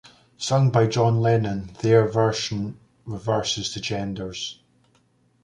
[0.35, 4.59] Sung by John Lennon, their version reverses the genders.